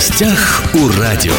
гостях 0.00 0.62
у 0.72 0.98
радио. 0.98 1.34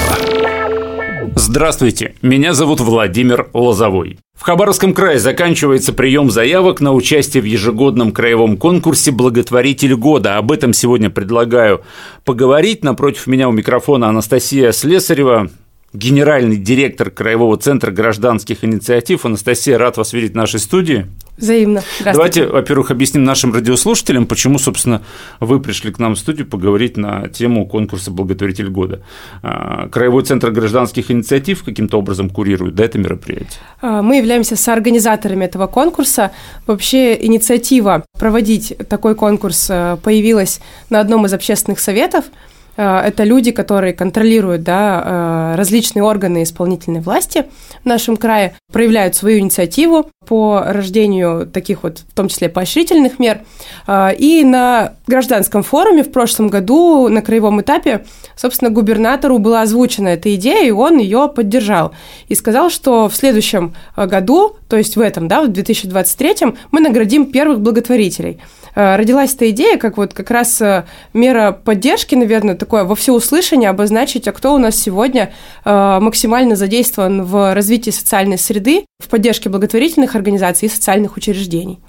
Здравствуйте, 1.33 2.13
меня 2.21 2.53
зовут 2.53 2.79
Владимир 2.79 3.49
Лозовой. 3.53 4.19
В 4.37 4.43
Хабаровском 4.43 4.93
крае 4.93 5.17
заканчивается 5.17 5.93
прием 5.93 6.29
заявок 6.29 6.79
на 6.79 6.93
участие 6.93 7.41
в 7.41 7.47
ежегодном 7.47 8.11
краевом 8.11 8.57
конкурсе 8.57 9.09
«Благотворитель 9.09 9.95
года». 9.95 10.37
Об 10.37 10.51
этом 10.51 10.73
сегодня 10.73 11.09
предлагаю 11.09 11.81
поговорить. 12.23 12.83
Напротив 12.83 13.25
меня 13.25 13.49
у 13.49 13.51
микрофона 13.51 14.09
Анастасия 14.09 14.71
Слесарева, 14.71 15.49
генеральный 15.93 16.57
директор 16.57 17.09
Краевого 17.09 17.57
центра 17.57 17.91
гражданских 17.91 18.63
инициатив. 18.63 19.25
Анастасия, 19.25 19.77
рад 19.77 19.97
вас 19.97 20.13
видеть 20.13 20.31
в 20.31 20.35
нашей 20.35 20.59
студии. 20.59 21.07
Взаимно. 21.37 21.81
Давайте, 22.03 22.45
во-первых, 22.45 22.91
объясним 22.91 23.23
нашим 23.23 23.53
радиослушателям, 23.53 24.27
почему, 24.27 24.59
собственно, 24.59 25.01
вы 25.39 25.59
пришли 25.59 25.91
к 25.91 25.97
нам 25.97 26.15
в 26.15 26.19
студию 26.19 26.47
поговорить 26.47 26.97
на 26.97 27.27
тему 27.29 27.65
конкурса 27.65 28.11
«Благотворитель 28.11 28.69
года». 28.69 29.03
А, 29.41 29.89
Краевой 29.89 30.23
центр 30.23 30.51
гражданских 30.51 31.09
инициатив 31.09 31.63
каким-то 31.63 31.97
образом 31.97 32.29
курирует 32.29 32.75
да, 32.75 32.85
это 32.85 32.99
мероприятие? 32.99 33.59
А, 33.81 34.01
мы 34.01 34.17
являемся 34.17 34.55
соорганизаторами 34.55 35.45
этого 35.45 35.67
конкурса. 35.67 36.31
Вообще 36.67 37.17
инициатива 37.25 38.05
проводить 38.19 38.75
такой 38.87 39.15
конкурс 39.15 39.67
э, 39.69 39.97
появилась 40.03 40.61
на 40.89 40.99
одном 40.99 41.25
из 41.25 41.33
общественных 41.33 41.79
советов– 41.79 42.25
это 42.81 43.23
люди, 43.23 43.51
которые 43.51 43.93
контролируют 43.93 44.63
да, 44.63 45.53
э, 45.53 45.57
различные 45.57 46.03
органы 46.03 46.43
исполнительной 46.43 47.01
власти 47.01 47.45
в 47.83 47.85
нашем 47.85 48.17
крае, 48.17 48.55
проявляют 48.71 49.15
свою 49.15 49.39
инициативу 49.39 50.09
по 50.27 50.63
рождению 50.65 51.47
таких 51.47 51.83
вот, 51.83 51.99
в 51.99 52.15
том 52.15 52.27
числе 52.27 52.49
поощрительных 52.49 53.19
мер. 53.19 53.41
Э, 53.87 54.15
и 54.15 54.43
на 54.43 54.93
гражданском 55.07 55.63
форуме 55.63 56.03
в 56.03 56.11
прошлом 56.11 56.47
году 56.47 57.07
на 57.07 57.21
краевом 57.21 57.61
этапе, 57.61 58.05
собственно, 58.35 58.71
губернатору 58.71 59.37
была 59.37 59.61
озвучена 59.61 60.09
эта 60.09 60.33
идея, 60.35 60.65
и 60.65 60.71
он 60.71 60.97
ее 60.97 61.31
поддержал. 61.33 61.91
И 62.27 62.35
сказал, 62.35 62.69
что 62.69 63.09
в 63.09 63.15
следующем 63.15 63.75
году, 63.95 64.55
то 64.69 64.77
есть 64.77 64.95
в 64.95 65.01
этом, 65.01 65.27
да, 65.27 65.41
в 65.41 65.47
2023, 65.49 66.53
мы 66.71 66.79
наградим 66.79 67.31
первых 67.31 67.59
благотворителей– 67.59 68.39
Э, 68.60 68.60
родилась 68.75 69.33
эта 69.33 69.49
идея, 69.51 69.77
как 69.77 69.97
вот 69.97 70.13
как 70.13 70.31
раз 70.31 70.61
э, 70.61 70.85
мера 71.13 71.51
поддержки, 71.51 72.15
наверное, 72.15 72.55
такое 72.55 72.83
во 72.83 72.95
всеуслышание 72.95 73.69
обозначить, 73.69 74.27
а 74.27 74.31
кто 74.31 74.53
у 74.53 74.57
нас 74.57 74.75
сегодня 74.75 75.33
э, 75.65 75.99
максимально 76.01 76.55
задействован 76.55 77.23
в 77.23 77.53
развитии 77.53 77.91
социальной 77.91 78.37
среды, 78.37 78.85
в 79.03 79.09
поддержке 79.09 79.49
благотворительных 79.49 80.15
организаций 80.15 80.67
и 80.67 80.71
социальных 80.71 81.17
учреждений. 81.17 81.79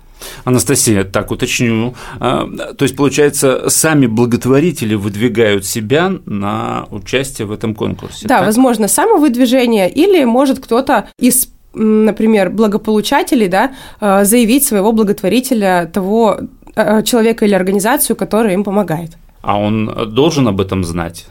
Анастасия, 0.44 1.03
так 1.03 1.33
уточню. 1.33 1.94
То 2.20 2.77
есть, 2.78 2.94
получается, 2.94 3.69
сами 3.69 4.06
благотворители 4.06 4.94
выдвигают 4.94 5.66
себя 5.66 6.12
на 6.27 6.86
участие 6.92 7.47
в 7.47 7.53
этом 7.53 7.75
конкурсе? 7.75 8.28
Да, 8.28 8.38
так? 8.38 8.47
возможно, 8.47 8.86
самовыдвижение, 8.86 9.91
или 9.91 10.22
может 10.22 10.60
кто-то 10.60 11.08
из 11.19 11.48
например, 11.75 12.50
благополучателей, 12.50 13.48
да, 13.48 13.72
заявить 13.98 14.66
своего 14.66 14.92
благотворителя 14.92 15.91
того 15.91 16.38
Э, 16.38 16.61
человека 17.05 17.45
или 17.45 17.55
организацию, 17.55 18.17
которая 18.17 18.55
им 18.55 18.65
помогает. 18.65 19.12
А 19.42 19.59
он 19.59 20.15
должен 20.15 20.47
об 20.47 20.61
этом 20.61 20.84
знать? 20.84 21.27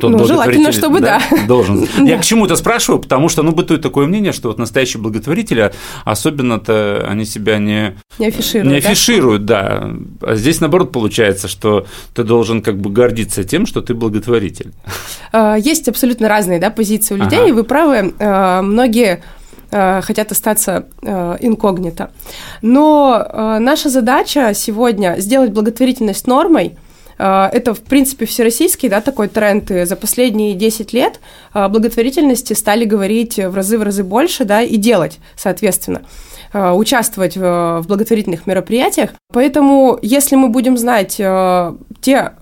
Тот 0.00 0.12
ну, 0.12 0.24
желательно, 0.24 0.70
чтобы 0.70 1.00
да. 1.00 1.20
да. 1.30 1.46
Должен. 1.46 1.86
Я 2.06 2.16
к 2.18 2.24
чему 2.24 2.46
это 2.46 2.54
спрашиваю, 2.54 3.00
потому 3.00 3.28
что, 3.28 3.42
ну, 3.42 3.50
бытует 3.50 3.82
такое 3.82 4.06
мнение, 4.06 4.32
что 4.32 4.48
вот 4.48 4.58
настоящие 4.58 5.02
благотворители, 5.02 5.72
особенно-то 6.04 7.04
они 7.08 7.24
себя 7.24 7.58
не, 7.58 7.96
не 8.18 8.26
афишируют. 8.26 8.72
Не 8.72 8.78
афишируют, 8.78 9.44
да? 9.44 9.90
да. 10.20 10.30
А 10.32 10.34
здесь, 10.36 10.60
наоборот, 10.60 10.92
получается, 10.92 11.48
что 11.48 11.84
ты 12.14 12.22
должен 12.22 12.62
как 12.62 12.78
бы 12.78 12.90
гордиться 12.90 13.42
тем, 13.42 13.66
что 13.66 13.82
ты 13.82 13.94
благотворитель. 13.94 14.72
Э, 15.32 15.56
есть 15.58 15.88
абсолютно 15.88 16.28
разные 16.28 16.60
да, 16.60 16.70
позиции 16.70 17.14
у 17.14 17.18
людей, 17.18 17.40
ага. 17.40 17.48
и 17.48 17.52
вы 17.52 17.64
правы, 17.64 18.14
э, 18.16 18.60
многие 18.62 19.16
Э, 19.16 19.41
хотят 19.72 20.30
остаться 20.30 20.86
э, 21.02 21.36
инкогнито. 21.40 22.10
Но 22.60 23.24
э, 23.26 23.58
наша 23.58 23.88
задача 23.88 24.52
сегодня 24.54 25.16
сделать 25.18 25.50
благотворительность 25.50 26.26
нормой. 26.26 26.76
Это, 27.18 27.72
в 27.74 27.82
принципе, 27.82 28.26
всероссийский 28.26 28.88
да, 28.88 29.00
такой 29.00 29.28
тренд. 29.28 29.70
И 29.70 29.84
за 29.84 29.94
последние 29.94 30.54
10 30.54 30.92
лет 30.92 31.20
благотворительности 31.54 32.54
стали 32.54 32.84
говорить 32.84 33.38
в 33.38 33.54
разы 33.54 33.78
в 33.78 33.82
разы 33.82 34.02
больше 34.02 34.44
да, 34.44 34.62
и 34.62 34.76
делать, 34.76 35.20
соответственно 35.36 36.02
участвовать 36.52 37.36
в 37.36 37.84
благотворительных 37.86 38.46
мероприятиях. 38.46 39.10
Поэтому, 39.32 39.98
если 40.02 40.34
мы 40.34 40.48
будем 40.48 40.76
знать 40.76 41.20
те 42.00 42.32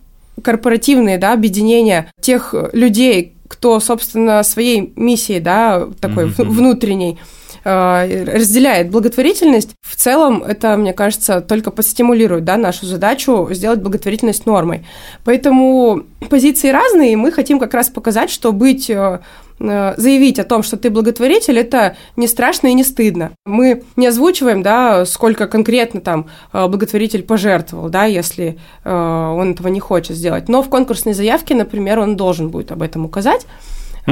корпоративные 0.43 1.19
да, 1.19 1.35
объединения 1.35 2.11
тех 2.21 2.55
людей, 2.73 3.35
кто, 3.51 3.81
собственно, 3.81 4.45
своей 4.45 4.93
миссией, 4.95 5.41
да, 5.41 5.89
такой 6.01 6.27
mm-hmm. 6.27 6.45
внутренней, 6.45 7.19
разделяет 7.65 8.91
благотворительность, 8.91 9.71
в 9.83 9.97
целом 9.97 10.43
это, 10.43 10.77
мне 10.77 10.93
кажется, 10.93 11.41
только 11.41 11.71
подстимулирует 11.71 12.45
да, 12.45 12.57
нашу 12.57 12.87
задачу 12.87 13.49
сделать 13.51 13.81
благотворительность 13.81 14.47
нормой. 14.47 14.87
Поэтому 15.25 16.05
позиции 16.29 16.71
разные, 16.71 17.13
и 17.13 17.17
мы 17.17 17.33
хотим 17.33 17.59
как 17.59 17.75
раз 17.75 17.89
показать, 17.89 18.31
что 18.31 18.53
быть 18.53 18.89
э, 18.89 19.21
Э, 19.61 19.95
заявить 19.99 20.39
о 20.39 20.45
том, 20.45 20.63
что 20.63 20.77
ты 20.77 20.91
благотворитель, 20.91 21.59
это 21.59 21.97
не 22.17 22.27
страшно 22.27 22.69
и 22.69 22.75
не 22.75 22.83
стыдно. 22.83 23.33
Мы 23.45 23.83
не 23.97 24.07
озвучиваем, 24.07 24.63
да, 24.63 25.05
сколько 25.05 25.47
конкретно 25.47 26.01
там 26.01 26.29
э, 26.53 26.67
благотворитель 26.67 27.23
пожертвовал, 27.23 27.91
да, 27.91 28.07
если 28.07 28.59
э, 28.85 28.91
он 28.91 29.53
этого 29.53 29.69
не 29.69 29.81
хочет 29.81 30.17
сделать. 30.17 30.49
Но 30.49 30.63
в 30.63 30.71
конкурсной 30.71 31.13
заявке, 31.13 31.55
например, 31.55 31.99
он 31.99 32.17
должен 32.17 32.49
будет 32.49 32.73
об 32.73 32.81
этом 32.81 33.05
указать. 33.05 33.47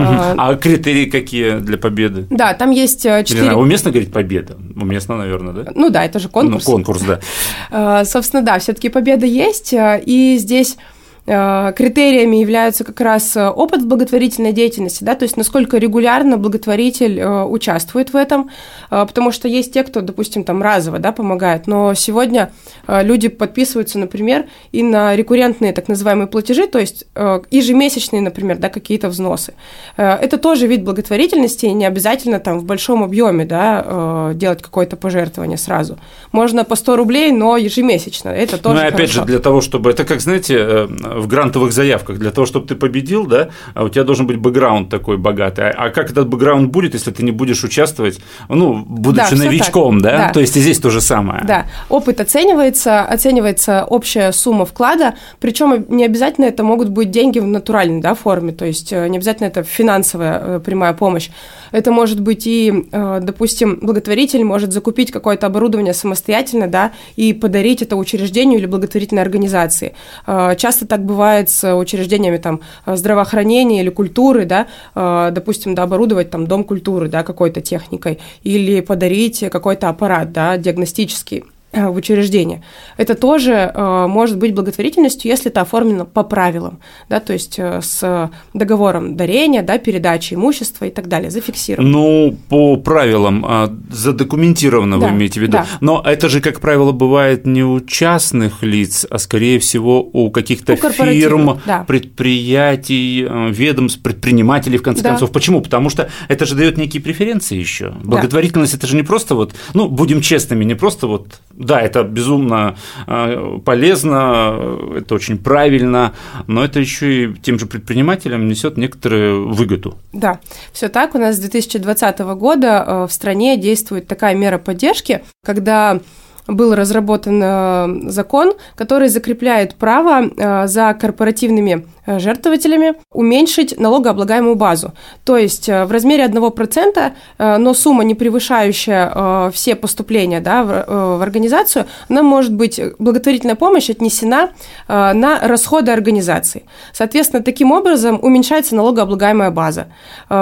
А 0.01 0.55
критерии 0.57 1.07
какие 1.07 1.59
для 1.59 1.79
победы? 1.79 2.27
Да, 2.31 2.55
там 2.55 2.71
есть 2.71 3.03
четыре... 3.03 3.53
Уместно 3.53 3.91
говорить 3.91 4.13
победа? 4.13 4.57
Уместно, 4.77 5.17
наверное, 5.17 5.53
да? 5.53 5.73
Ну 5.75 5.91
да, 5.91 6.05
это 6.05 6.19
же 6.19 6.29
конкурс. 6.29 6.67
Ну, 6.67 6.73
конкурс, 6.73 7.03
да. 7.03 8.05
Собственно, 8.05 8.43
да, 8.43 8.59
все 8.59 8.73
таки 8.73 8.89
победа 8.89 9.27
есть, 9.27 9.75
и 9.75 10.37
здесь 10.39 10.77
Э, 10.77 10.98
критериями 11.29 12.37
являются 12.37 12.85
как 12.85 13.01
раз 13.01 13.37
э, 13.37 13.49
опыт 13.49 13.85
благотворительной 13.85 14.53
деятельности, 14.53 15.05
да, 15.05 15.15
то 15.15 15.25
есть 15.25 15.37
насколько 15.37 15.77
регулярно 15.77 16.39
благотворитель 16.39 17.19
э, 17.19 17.45
участвует 17.45 18.13
в 18.13 18.17
этом, 18.17 18.51
потому 18.89 19.31
что 19.31 19.49
есть 19.49 19.75
те, 19.75 19.83
кто, 19.83 20.01
допустим, 20.01 20.45
там 20.45 20.63
разово, 20.63 20.99
да, 20.99 21.13
помогает, 21.13 21.67
но 21.67 21.93
сегодня 21.95 22.51
люди 22.87 23.29
подписываются, 23.29 23.99
например, 23.99 24.47
и 24.73 24.83
на 24.83 25.15
рекуррентные 25.15 25.73
так 25.73 25.89
называемые 25.89 26.27
платежи, 26.27 26.67
то 26.67 26.79
есть 26.79 27.07
ежемесячные, 27.51 28.23
например, 28.23 28.59
да, 28.59 28.69
какие-то 28.69 29.09
взносы. 29.09 29.55
Это 29.97 30.39
тоже 30.39 30.67
вид 30.67 30.85
благотворительности, 30.85 31.67
не 31.67 31.85
обязательно 31.85 32.41
там 32.41 32.59
в 32.59 32.65
большом 32.65 33.03
объеме, 33.03 33.45
да, 33.45 34.33
делать 34.35 34.63
какое-то 34.63 34.97
пожертвование 34.97 35.59
сразу. 35.59 35.99
Можно 36.33 36.65
по 36.65 36.77
100 36.77 36.97
рублей, 36.97 37.33
но 37.33 37.57
ежемесячно, 37.57 38.31
это 38.31 38.59
тоже 38.59 38.77
Ну 38.77 38.83
и 38.83 38.87
опять 38.87 39.11
хорошо. 39.11 39.21
же, 39.21 39.25
для 39.27 39.39
того, 39.39 39.61
чтобы, 39.61 39.91
это 39.91 40.05
как, 40.05 40.21
знаете, 40.21 40.89
в 41.19 41.27
грантовых 41.27 41.73
заявках 41.73 42.19
для 42.19 42.31
того, 42.31 42.47
чтобы 42.47 42.67
ты 42.67 42.75
победил, 42.75 43.27
да, 43.27 43.49
а 43.75 43.85
у 43.85 43.89
тебя 43.89 44.05
должен 44.05 44.27
быть 44.27 44.39
бэкграунд 44.39 44.89
такой 44.89 45.17
богатый. 45.17 45.71
А, 45.71 45.87
а 45.87 45.91
как 45.91 46.11
этот 46.11 46.29
бэкграунд 46.29 46.71
будет, 46.71 46.95
если 46.95 47.11
ты 47.11 47.23
не 47.23 47.33
будешь 47.33 47.65
участвовать, 47.65 48.21
ну, 48.49 48.85
будучи 48.87 49.37
да, 49.37 49.45
новичком, 49.45 50.01
да? 50.01 50.19
да? 50.19 50.33
То 50.33 50.41
есть 50.41 50.57
и 50.57 50.61
здесь 50.61 50.79
то 50.79 50.91
же 50.91 51.01
самое. 51.01 51.45
Да, 51.45 51.67
опыт 51.89 52.21
оценивается, 52.21 53.03
оценивается 53.03 53.85
общая 53.85 54.33
сумма 54.33 54.65
вклада, 54.65 55.15
причем 55.41 55.87
не 55.89 56.05
обязательно 56.05 56.47
это 56.47 56.63
могут 56.63 56.89
быть 56.89 57.11
деньги 57.11 57.39
в 57.39 57.47
натуральной 57.47 58.01
да, 58.01 58.15
форме, 58.15 58.53
то 58.53 58.65
есть 58.65 58.93
э, 58.93 59.09
не 59.09 59.19
обязательно 59.19 59.47
это 59.49 59.63
финансовая 59.63 60.41
э, 60.41 60.61
прямая 60.61 60.93
помощь. 60.93 61.31
Это 61.73 61.93
может 61.93 62.21
быть 62.21 62.47
и, 62.47 62.89
э, 62.91 63.21
допустим, 63.23 63.79
благотворитель 63.81 64.45
может 64.45 64.73
закупить 64.73 65.11
какое-то 65.11 65.47
оборудование 65.47 65.95
самостоятельно, 65.95 66.69
да, 66.69 66.93
и 67.17 67.33
подарить 67.33 67.83
это 67.83 67.97
учреждению 67.97 68.59
или 68.59 68.67
благотворительной 68.67 69.23
организации. 69.23 69.95
Часто 70.27 70.87
так 70.87 71.05
бывает 71.09 71.51
с 71.51 71.75
учреждениями 71.75 72.37
там 72.37 72.61
здравоохранения 72.87 73.81
или 73.81 73.91
культуры, 73.91 74.45
да, 74.45 74.69
э, 74.95 75.31
допустим, 75.33 75.75
да, 75.75 75.83
оборудовать 75.83 76.31
там 76.31 76.47
дом 76.47 76.63
культуры, 76.63 77.09
да, 77.09 77.25
какой-то 77.25 77.61
техникой, 77.61 78.21
или 78.45 78.81
подарить 78.81 79.41
какой-то 79.51 79.89
аппарат, 79.89 80.31
да, 80.33 80.57
диагностический. 80.57 81.39
Э, 81.39 81.58
в 81.73 81.97
учреждение. 81.97 82.63
Это 82.97 83.15
тоже 83.15 83.53
э, 83.53 84.07
может 84.07 84.39
быть 84.39 84.55
благотворительностью, 84.55 85.31
если 85.31 85.51
это 85.51 85.61
оформлено 85.61 86.07
по 86.07 86.23
правилам, 86.25 86.81
да, 87.11 87.21
то 87.21 87.35
есть 87.35 87.59
э, 87.59 87.81
с 87.83 88.31
договором 88.55 89.17
дарения, 89.17 89.63
да, 89.63 89.79
передачи 89.79 90.35
имущества 90.35 90.87
и 90.87 90.91
так 90.91 91.09
далее, 91.09 91.31
зафиксировано. 91.31 91.89
Ну, 91.89 92.37
по 92.49 92.77
правилам 92.77 93.45
а, 93.47 93.75
задокументировано, 93.91 94.99
да, 94.99 95.09
вы 95.09 95.17
имеете 95.17 95.41
в 95.41 95.43
виду. 95.43 95.53
Да. 95.53 95.67
Но 95.81 96.03
это 96.05 96.29
же, 96.31 96.41
как 96.41 96.61
правило, 96.61 96.93
бывает 96.93 97.47
не 97.47 97.63
у 97.63 97.81
частных 97.81 98.63
лиц, 98.63 99.07
а 99.09 99.19
скорее 99.19 99.59
всего 99.59 100.01
у 100.01 100.31
каких-то 100.31 100.75
фирм, 100.77 101.61
да. 101.67 101.85
предприятий, 101.87 103.27
ведомств, 103.51 104.01
предпринимателей, 104.03 104.79
в 104.79 104.83
конце 104.83 105.03
да. 105.03 105.11
концов. 105.11 105.33
Почему? 105.33 105.61
Потому 105.61 105.91
что 105.91 106.09
это 106.29 106.47
же 106.47 106.55
дает 106.55 106.79
некие 106.79 107.03
преференции 107.03 107.59
еще. 107.59 107.91
Благотворительность 108.03 108.73
да. 108.73 108.79
это 108.79 108.87
же 108.87 108.97
не 108.97 109.03
просто 109.03 109.35
вот, 109.35 109.55
ну, 109.75 109.89
будем 109.89 110.23
честными, 110.23 110.65
не 110.65 110.75
просто 110.75 111.07
вот 111.07 111.41
Да, 111.59 111.81
это 111.81 112.05
безумно 112.05 112.77
э, 113.09 113.59
полезно, 113.65 114.79
это 114.97 115.17
очень 115.17 115.39
правильно, 115.39 116.15
но 116.47 116.65
это 116.65 116.79
еще 116.79 117.25
и 117.25 117.35
тем 117.35 117.59
же 117.59 117.67
предпринимателям 117.67 118.47
несет 118.47 118.77
некоторую 118.77 119.53
выгоду. 119.53 119.99
Да, 120.13 120.39
все 120.73 120.89
так. 120.89 121.17
У 121.17 121.19
нас 121.19 121.37
с 121.37 121.41
2020 121.41 122.21
года 122.21 122.85
э, 122.87 123.07
в 123.09 123.13
стране 123.13 123.57
действует 123.57 124.07
такая 124.07 124.37
мера 124.37 124.59
поддержки, 124.59 125.25
когда 125.45 125.99
был 126.49 126.75
разработан 126.75 127.41
э, 127.43 128.11
закон, 128.11 128.55
который 128.75 129.09
закрепляет 129.09 129.75
право 129.75 130.25
э, 130.25 130.67
за 130.67 130.95
корпоративными 130.95 131.87
э, 132.07 132.19
жертвователями 132.19 132.95
уменьшить 133.13 133.79
налогооблагаемую 133.79 134.57
базу. 134.57 134.93
То 135.25 135.37
есть 135.37 135.69
в 135.69 135.93
размере 135.93 136.25
1%, 136.25 137.13
но 137.59 137.75
сумма, 137.75 138.05
не 138.05 138.15
превышающая 138.15 139.51
все 139.51 139.75
поступления 139.75 140.41
да, 140.41 140.65
в, 140.65 141.23
организацию, 141.23 141.87
она 142.09 142.23
может 142.23 142.55
быть, 142.55 142.81
благотворительная 142.99 143.57
помощь 143.57 143.91
отнесена 143.91 144.51
на 144.89 145.41
расходы 145.43 145.93
организации. 145.93 146.65
Соответственно, 146.93 147.43
таким 147.43 147.73
образом 147.73 148.19
уменьшается 148.23 148.75
налогооблагаемая 148.75 149.51
база. 149.51 149.89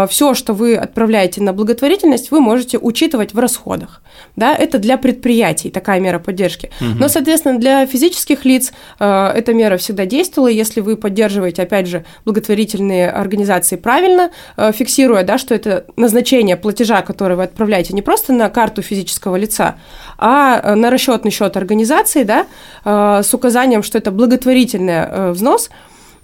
Все, 0.09 0.35
что 0.35 0.53
вы 0.53 0.77
отправляете 0.77 1.43
на 1.43 1.53
благотворительность, 1.53 2.31
вы 2.31 2.41
можете 2.41 2.79
учитывать 2.79 3.35
в 3.35 3.39
расходах. 3.39 4.03
Да, 4.37 4.55
это 4.55 4.79
для 4.79 4.99
предприятий 4.99 5.71
такая 5.71 5.96
мера 5.99 6.19
поддержки. 6.19 6.71
Угу. 6.81 6.99
Но, 6.99 7.09
соответственно, 7.09 7.59
для 7.59 7.87
физических 7.87 8.45
лиц 8.45 8.73
э, 8.99 9.33
эта 9.35 9.55
мера 9.55 9.77
всегда 9.77 10.07
действовала. 10.07 10.49
Если 10.49 10.81
вы 10.81 10.97
поддерживаете, 10.97 11.63
опять 11.63 11.87
же, 11.87 12.05
благотворительные 12.25 13.11
организации 13.11 13.77
правильно, 13.77 14.31
э, 14.57 14.73
фиксируя, 14.73 15.25
да, 15.25 15.39
что 15.39 15.55
это 15.55 15.85
назначение 15.97 16.57
платежа, 16.57 17.03
который 17.03 17.37
вы 17.37 17.45
отправляете 17.45 17.95
не 17.95 18.03
просто 18.03 18.33
на 18.33 18.49
карту 18.49 18.83
физического 18.83 19.37
лица, 19.37 19.77
а 20.19 20.61
э, 20.63 20.75
на 20.75 20.91
расчетный 20.91 21.31
счет 21.31 21.57
организации, 21.57 22.23
да, 22.23 22.47
э, 22.85 23.23
с 23.23 23.33
указанием, 23.35 23.83
что 23.83 23.99
это 23.99 24.11
благотворительный 24.11 24.93
э, 24.95 25.31
взнос, 25.33 25.71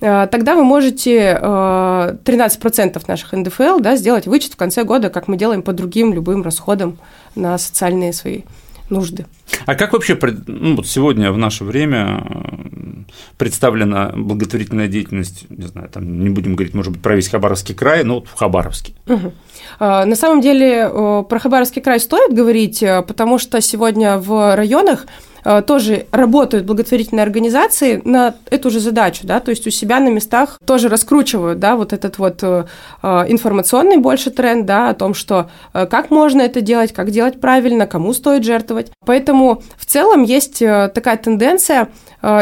э, 0.00 0.26
тогда 0.30 0.54
вы 0.54 0.64
можете 0.64 1.38
13% 1.42 3.02
наших 3.06 3.32
НДФЛ 3.32 3.80
да, 3.80 3.96
сделать 3.96 4.26
вычет 4.26 4.52
в 4.52 4.56
конце 4.56 4.84
года, 4.84 5.10
как 5.10 5.28
мы 5.28 5.36
делаем 5.36 5.62
по 5.62 5.72
другим 5.72 6.12
любым 6.12 6.42
расходам 6.42 6.98
на 7.34 7.58
социальные 7.58 8.12
свои 8.12 8.42
нужды. 8.90 9.26
А 9.66 9.74
как 9.74 9.92
вообще 9.92 10.18
ну, 10.46 10.76
вот 10.76 10.86
сегодня 10.86 11.32
в 11.32 11.38
наше 11.38 11.64
время 11.64 12.24
э, 12.28 13.02
представлена 13.38 14.12
благотворительная 14.14 14.88
деятельность, 14.88 15.46
не 15.50 15.66
знаю, 15.66 15.88
там 15.88 16.22
не 16.22 16.30
будем 16.30 16.54
говорить, 16.54 16.74
может 16.74 16.92
быть, 16.92 17.02
про 17.02 17.16
весь 17.16 17.28
Хабаровский 17.28 17.74
край, 17.74 18.04
но 18.04 18.16
вот 18.16 18.28
в 18.28 18.34
Хабаровске? 18.34 18.94
Угу. 19.08 19.32
На 19.80 20.14
самом 20.14 20.40
деле 20.40 20.88
про 21.28 21.38
Хабаровский 21.38 21.82
край 21.82 22.00
стоит 22.00 22.32
говорить, 22.34 22.82
э, 22.82 23.02
потому 23.02 23.38
что 23.38 23.60
сегодня 23.60 24.18
в 24.18 24.56
районах 24.56 25.06
Э, 25.44 25.62
тоже 25.62 26.06
работают 26.12 26.66
благотворительные 26.66 27.24
организации 27.24 28.00
на 28.04 28.34
эту 28.50 28.70
же 28.70 28.80
задачу, 28.80 29.26
да, 29.26 29.40
то 29.40 29.50
есть 29.50 29.66
у 29.66 29.70
себя 29.70 29.98
на 29.98 30.08
местах 30.08 30.58
тоже 30.64 30.88
раскручивают, 30.88 31.58
да, 31.58 31.74
вот 31.76 31.92
этот 31.92 32.18
вот 32.18 32.42
э, 32.42 32.64
э, 33.02 33.24
информационный 33.28 33.96
больше 33.96 34.30
тренд, 34.30 34.66
да, 34.66 34.90
о 34.90 34.94
том, 34.94 35.14
что 35.14 35.50
как 35.72 36.10
можно 36.10 36.42
это 36.42 36.60
делать, 36.60 36.92
как 36.92 37.10
делать 37.10 37.40
правильно, 37.40 37.86
кому 37.86 38.12
стоит 38.12 38.44
жертвовать. 38.44 38.92
Поэтому 39.04 39.41
в 39.76 39.86
целом 39.86 40.22
есть 40.22 40.58
такая 40.58 41.16
тенденция 41.16 41.88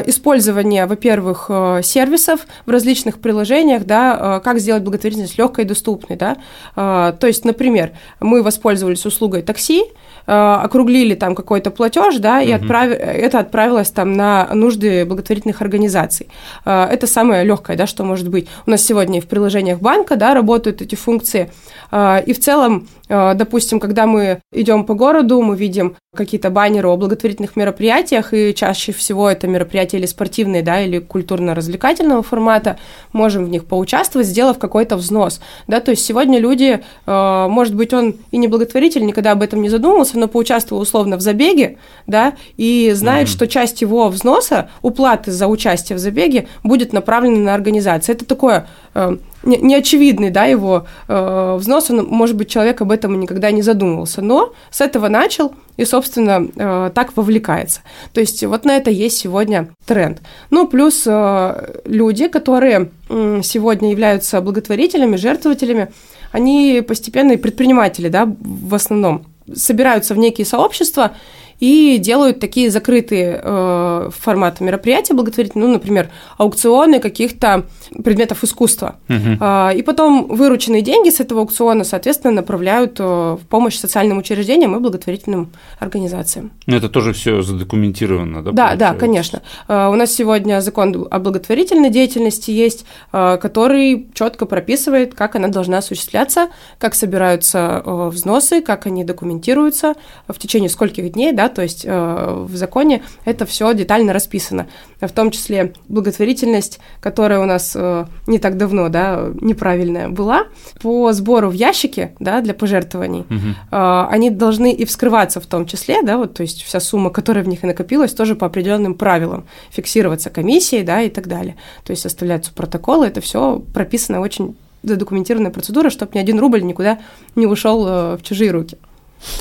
использования, 0.07 0.87
во-первых, 0.87 1.51
сервисов 1.83 2.41
в 2.67 2.71
различных 2.71 3.19
приложениях, 3.19 3.85
да, 3.85 4.41
как 4.45 4.59
сделать 4.59 4.83
благотворительность 4.83 5.39
легкой 5.39 5.65
и 5.65 5.67
доступной, 5.67 6.19
да. 6.19 6.37
То 6.75 7.27
есть, 7.27 7.45
например, 7.45 7.93
мы 8.21 8.43
воспользовались 8.43 9.07
услугой 9.07 9.43
такси, 9.43 9.85
округлили 10.27 11.15
там 11.15 11.35
какой-то 11.35 11.71
платеж, 11.71 12.19
да, 12.19 12.43
и 12.43 12.53
отправили 12.53 12.99
это 12.99 13.39
отправилось 13.39 13.91
там 13.91 14.13
на 14.13 14.49
нужды 14.53 15.05
благотворительных 15.07 15.63
организаций. 15.63 16.29
Это 16.65 17.07
самое 17.07 17.43
легкое, 17.45 17.77
да, 17.77 17.87
что 17.87 18.05
может 18.05 18.29
быть. 18.29 18.49
У 18.67 18.71
нас 18.71 18.83
сегодня 18.85 19.21
в 19.23 19.27
приложениях 19.27 19.81
банка, 19.81 20.17
да, 20.17 20.35
работают 20.35 20.83
эти 20.83 20.95
функции. 20.95 21.51
И 21.93 22.33
в 22.33 22.39
целом, 22.39 22.87
допустим, 23.11 23.81
когда 23.81 24.07
мы 24.07 24.41
идем 24.53 24.85
по 24.85 24.95
городу, 24.95 25.43
мы 25.43 25.57
видим 25.57 25.97
какие-то 26.17 26.51
баннеры 26.51 26.89
о 26.89 26.97
благотворительных 26.97 27.57
мероприятиях, 27.57 28.33
и 28.33 28.55
чаще 28.55 28.93
всего 28.93 29.29
это 29.29 29.47
мероприятия 29.47 29.99
или 29.99 30.07
спортивные, 30.07 30.63
да, 30.63 30.81
или 30.81 30.99
культурно-развлекательного 30.99 32.23
формата, 32.23 32.79
можем 33.13 33.45
в 33.45 33.49
них 33.49 33.65
поучаствовать, 33.65 34.27
сделав 34.27 34.59
какой-то 34.59 34.97
взнос, 34.97 35.41
да, 35.67 35.81
то 35.81 35.91
есть 35.91 36.05
сегодня 36.05 36.39
люди, 36.39 36.83
может 37.07 37.75
быть, 37.75 37.93
он 37.93 38.17
и 38.31 38.39
не 38.39 38.49
благотворитель, 38.49 39.05
никогда 39.05 39.33
об 39.33 39.43
этом 39.43 39.63
не 39.63 39.69
задумывался, 39.69 40.19
но 40.19 40.29
поучаствовал 40.29 40.83
условно 40.83 41.17
в 41.17 41.21
забеге, 41.21 41.79
да, 42.07 42.35
и 42.57 42.93
знает, 42.95 43.29
mm-hmm. 43.29 43.33
что 43.33 43.47
часть 43.47 43.81
его 43.81 44.09
взноса, 44.09 44.71
уплаты 44.83 45.31
за 45.31 45.47
участие 45.47 45.97
в 45.97 46.01
забеге 46.01 46.49
будет 46.63 46.93
направлена 46.93 47.39
на 47.39 47.55
организацию. 47.55 48.17
Это 48.17 48.25
такое 48.25 48.67
э, 48.95 49.17
неочевидный, 49.43 50.31
да, 50.31 50.45
его 50.45 50.87
э, 51.09 51.57
взнос, 51.59 51.91
он, 51.91 52.05
может 52.07 52.37
быть, 52.37 52.51
человек 52.51 52.81
об 52.81 52.93
этом 52.93 53.19
никогда 53.19 53.51
не 53.51 53.63
задумывался, 53.63 54.23
но 54.23 54.53
с 54.71 54.81
этого 54.81 55.09
начал 55.09 55.55
и, 55.77 55.85
собственно, 55.85 56.47
э, 56.55 56.91
так 56.95 57.17
вовлекается. 57.17 57.81
То 58.13 58.21
есть 58.21 58.45
вот 58.45 58.65
на 58.65 58.77
это 58.77 58.91
есть 58.91 59.19
сегодня 59.19 59.69
тренд. 59.87 60.21
Ну, 60.51 60.67
плюс 60.67 61.05
э, 61.07 61.81
люди, 61.85 62.29
которые 62.29 62.91
э, 63.09 63.41
сегодня 63.43 63.91
являются 63.91 64.41
благотворителями, 64.41 65.17
жертвователями, 65.17 65.91
они 66.33 66.85
постепенно 66.87 67.33
и 67.33 67.37
предприниматели, 67.37 68.09
да, 68.09 68.29
в 68.41 68.75
основном, 68.75 69.25
собираются 69.55 70.15
в 70.15 70.19
некие 70.19 70.47
сообщества 70.47 71.13
и 71.61 71.99
делают 71.99 72.41
такие 72.41 72.71
закрытые 72.71 73.41
э, 73.43 74.11
форматы 74.17 74.65
мероприятия 74.65 75.15
благотворительные, 75.15 75.67
ну, 75.67 75.75
например, 75.75 76.11
аукционы 76.39 77.01
каких-то 77.01 77.67
предметов 78.03 78.43
искусства. 78.43 78.97
Угу. 79.09 79.39
Э, 79.41 79.77
и 79.77 79.83
потом 79.83 80.27
вырученные 80.29 80.83
деньги 80.83 81.11
с 81.11 81.21
этого 81.21 81.43
аукциона, 81.43 81.85
соответственно, 81.85 82.33
направляют 82.33 82.99
э, 82.99 83.05
в 83.05 83.41
помощь 83.49 83.77
социальным 83.77 84.19
учреждениям 84.19 84.75
и 84.75 84.81
благотворительным 84.81 85.53
организациям. 85.79 86.51
Но 86.67 86.77
это 86.77 86.89
тоже 86.89 87.13
все 87.13 87.43
задокументировано, 87.43 88.43
да? 88.43 88.51
Да, 88.51 88.63
получается? 88.63 88.79
да, 88.79 88.95
конечно. 88.95 89.43
Э, 89.69 89.89
у 89.89 89.95
нас 89.95 90.13
сегодня 90.13 90.61
закон 90.63 91.07
о 91.11 91.19
благотворительной 91.19 91.91
деятельности 91.91 92.51
есть, 92.51 92.87
э, 93.13 93.39
который 93.41 94.09
четко 94.15 94.47
прописывает, 94.47 95.15
как 95.15 95.37
она 95.37 95.49
должна 95.49 95.79
осуществляться, 95.79 96.49
как 96.79 96.95
собираются 96.95 97.83
э, 97.85 98.09
взносы, 98.09 98.63
как 98.63 98.87
они 98.87 99.05
документируются, 99.05 99.95
в 100.27 100.39
течение 100.39 100.71
скольких 100.71 101.13
дней, 101.13 101.33
да, 101.33 101.50
то 101.51 101.63
есть 101.63 101.85
э, 101.85 102.45
в 102.49 102.57
законе 102.57 103.03
это 103.25 103.45
все 103.47 103.73
детально 103.75 104.13
расписано, 104.13 104.67
в 105.01 105.11
том 105.11 105.31
числе 105.31 105.75
благотворительность, 105.89 106.81
которая 107.01 107.41
у 107.41 107.45
нас 107.45 107.73
э, 107.75 108.07
не 108.27 108.39
так 108.39 108.57
давно, 108.57 108.89
да, 108.89 109.31
неправильная 109.41 110.09
была, 110.09 110.47
по 110.81 111.13
сбору 111.13 111.51
в 111.51 111.53
ящике, 111.53 112.15
да, 112.19 112.41
для 112.41 112.55
пожертвований, 112.55 113.21
угу. 113.21 113.39
э, 113.71 114.07
они 114.11 114.31
должны 114.31 114.73
и 114.73 114.85
вскрываться 114.85 115.41
в 115.41 115.47
том 115.47 115.67
числе, 115.67 116.03
да, 116.03 116.17
вот, 116.17 116.35
то 116.35 116.43
есть 116.43 116.63
вся 116.63 116.81
сумма, 116.81 117.11
которая 117.11 117.45
в 117.45 117.49
них 117.49 117.65
и 117.65 117.67
накопилась, 117.67 118.13
тоже 118.13 118.35
по 118.35 118.47
определенным 118.47 118.95
правилам, 118.95 119.45
фиксироваться 119.71 120.31
комиссией, 120.31 120.85
да, 120.85 121.03
и 121.03 121.11
так 121.11 121.29
далее, 121.29 121.57
то 121.85 121.91
есть 121.91 122.03
составляются 122.03 122.53
протоколы, 122.53 123.07
это 123.07 123.21
все 123.21 123.63
прописано 123.75 124.21
очень 124.21 124.57
задокументированная 124.83 125.51
процедура, 125.51 125.91
чтобы 125.91 126.13
ни 126.15 126.19
один 126.19 126.39
рубль 126.39 126.63
никуда 126.63 127.01
не 127.37 127.47
ушел 127.47 127.87
э, 127.87 128.17
в 128.17 128.23
чужие 128.23 128.51
руки. 128.51 128.79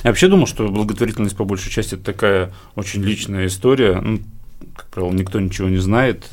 Я 0.03 0.11
вообще 0.11 0.27
думал, 0.27 0.47
что 0.47 0.67
благотворительность 0.67 1.37
по 1.37 1.45
большей 1.45 1.71
части 1.71 1.95
это 1.95 2.03
такая 2.03 2.51
очень 2.75 3.01
личная 3.01 3.47
история. 3.47 3.99
Ну, 4.01 4.19
как 4.75 4.87
правило, 4.87 5.11
никто 5.11 5.39
ничего 5.39 5.69
не 5.69 5.77
знает, 5.77 6.25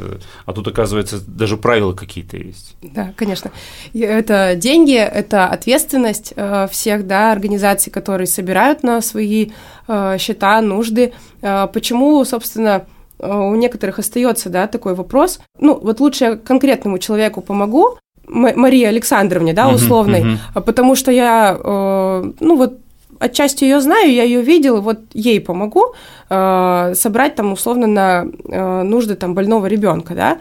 а 0.45 0.53
тут, 0.53 0.67
оказывается, 0.69 1.21
даже 1.27 1.57
правила 1.57 1.93
какие-то 1.93 2.37
есть. 2.37 2.77
Да, 2.83 3.13
конечно. 3.17 3.51
Это 3.95 4.55
деньги, 4.57 4.97
это 4.97 5.47
ответственность 5.47 6.33
э, 6.37 6.69
всех 6.71 7.07
да, 7.07 7.33
организаций, 7.33 7.93
которые 7.93 8.27
собирают 8.27 8.83
на 8.83 9.01
свои 9.01 9.51
э, 9.89 10.17
счета, 10.19 10.61
нужды. 10.61 11.13
Э, 11.43 11.67
почему, 11.73 12.25
собственно, 12.25 12.87
у 13.19 13.55
некоторых 13.55 13.99
остается 13.99 14.51
да, 14.51 14.67
такой 14.67 14.95
вопрос. 14.95 15.41
Ну, 15.59 15.79
вот 15.81 16.01
лучше 16.01 16.25
я 16.25 16.37
конкретному 16.37 16.99
человеку 16.99 17.41
помогу, 17.41 17.99
Марии 18.29 18.85
Александровне, 18.85 19.55
да, 19.55 19.69
условной, 19.69 20.21
uh-huh, 20.21 20.39
uh-huh. 20.55 20.63
потому 20.63 20.97
что 20.97 21.13
я, 21.13 21.57
ну 21.63 22.57
вот 22.57 22.81
отчасти 23.19 23.65
ее 23.65 23.81
знаю, 23.81 24.13
я 24.13 24.23
ее 24.23 24.43
видел, 24.43 24.81
вот 24.81 25.01
ей 25.13 25.41
помогу 25.41 25.95
э, 26.29 26.93
собрать 26.95 27.35
там 27.35 27.53
условно 27.53 27.87
на 27.87 28.27
э, 28.49 28.83
нужды 28.83 29.15
там 29.15 29.35
больного 29.35 29.67
ребенка, 29.67 30.15
да, 30.15 30.39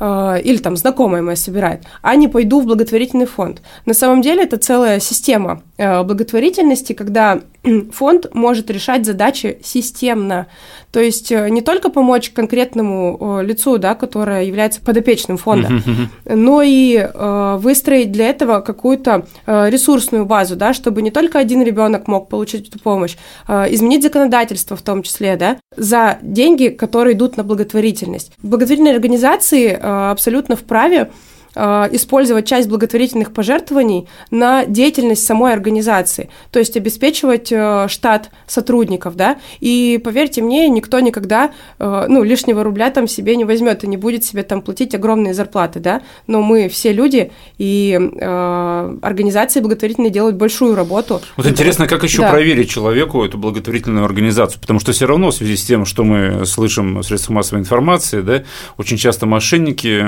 э, 0.00 0.42
или 0.42 0.58
там 0.58 0.76
знакомая 0.76 1.22
моя 1.22 1.36
собирает, 1.36 1.82
а 2.02 2.14
не 2.16 2.28
пойду 2.28 2.60
в 2.60 2.66
благотворительный 2.66 3.26
фонд. 3.26 3.62
На 3.84 3.94
самом 3.94 4.22
деле 4.22 4.44
это 4.44 4.56
целая 4.56 5.00
система 5.00 5.62
э, 5.76 6.02
благотворительности, 6.02 6.92
когда 6.92 7.40
фонд 7.92 8.34
может 8.34 8.70
решать 8.70 9.04
задачи 9.04 9.58
системно. 9.62 10.46
То 10.92 11.00
есть 11.00 11.30
э, 11.32 11.48
не 11.50 11.60
только 11.60 11.90
помочь 11.90 12.30
конкретному 12.30 13.40
лицу, 13.42 13.78
да, 13.78 13.94
которое 13.94 14.44
является 14.44 14.80
подопечным 14.80 15.36
фонда, 15.36 15.82
но 16.24 16.62
и 16.62 16.96
э, 16.96 17.56
выстроить 17.58 18.12
для 18.12 18.28
этого 18.28 18.60
какую-то 18.60 19.26
э, 19.46 19.70
ресурсную 19.70 20.24
базу, 20.24 20.56
да, 20.56 20.72
чтобы 20.72 21.02
не 21.02 21.10
только 21.10 21.38
один 21.38 21.62
ребенок 21.62 22.08
мог 22.08 22.28
получить 22.28 22.68
эту 22.68 22.78
помощь, 22.78 23.16
изменить 23.48 24.02
законодательство 24.02 24.76
в 24.76 24.82
том 24.82 25.02
числе, 25.02 25.36
да, 25.36 25.58
за 25.76 26.18
деньги, 26.22 26.68
которые 26.68 27.14
идут 27.14 27.36
на 27.36 27.44
благотворительность. 27.44 28.32
Благотворительные 28.42 28.94
организации 28.94 29.78
абсолютно 29.80 30.56
вправе 30.56 31.10
Э, 31.10 31.10
использовать 31.56 32.46
часть 32.46 32.68
благотворительных 32.68 33.32
пожертвований 33.32 34.08
на 34.30 34.66
деятельность 34.66 35.24
самой 35.24 35.52
организации, 35.52 36.28
то 36.50 36.58
есть 36.58 36.76
обеспечивать 36.76 37.50
э, 37.50 37.86
штат 37.88 38.30
сотрудников, 38.46 39.16
да, 39.16 39.38
и 39.60 40.00
поверьте 40.02 40.42
мне, 40.42 40.68
никто 40.68 41.00
никогда, 41.00 41.52
э, 41.78 42.06
ну, 42.08 42.22
лишнего 42.22 42.62
рубля 42.62 42.90
там 42.90 43.08
себе 43.08 43.36
не 43.36 43.44
возьмет 43.44 43.84
и 43.84 43.86
не 43.86 43.96
будет 43.96 44.24
себе 44.24 44.42
там 44.42 44.60
платить 44.60 44.94
огромные 44.94 45.34
зарплаты, 45.34 45.80
да, 45.80 46.02
но 46.26 46.42
мы 46.42 46.68
все 46.68 46.92
люди, 46.92 47.32
и 47.58 47.98
э, 47.98 48.96
организации 49.02 49.60
благотворительные 49.60 50.10
делают 50.10 50.36
большую 50.36 50.74
работу. 50.74 51.20
Вот 51.36 51.46
интересно, 51.46 51.86
как 51.86 52.02
еще 52.02 52.22
да. 52.22 52.30
проверить 52.30 52.70
человеку 52.70 53.24
эту 53.24 53.38
благотворительную 53.38 54.04
организацию, 54.04 54.60
потому 54.60 54.80
что 54.80 54.92
все 54.92 55.06
равно 55.06 55.30
в 55.30 55.34
связи 55.34 55.56
с 55.56 55.64
тем, 55.64 55.86
что 55.86 56.04
мы 56.04 56.44
слышим 56.44 56.98
в 56.98 57.02
средствах 57.02 57.36
массовой 57.36 57.60
информации, 57.60 58.20
да, 58.20 58.44
очень 58.76 58.96
часто 58.96 59.26
мошенники 59.26 60.04